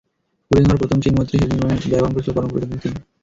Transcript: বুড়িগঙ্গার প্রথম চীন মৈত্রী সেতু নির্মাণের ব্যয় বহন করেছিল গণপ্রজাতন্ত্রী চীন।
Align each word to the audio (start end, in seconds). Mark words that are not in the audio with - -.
বুড়িগঙ্গার 0.51 0.79
প্রথম 0.81 0.97
চীন 1.03 1.13
মৈত্রী 1.17 1.35
সেতু 1.37 1.51
নির্মাণের 1.51 1.79
ব্যয় 1.83 2.01
বহন 2.01 2.13
করেছিল 2.13 2.35
গণপ্রজাতন্ত্রী 2.35 2.81
চীন। 2.83 2.93